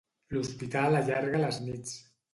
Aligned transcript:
L'hospital 0.35 0.97
allarga 1.01 1.43
les 1.45 1.61
nits. 1.67 1.97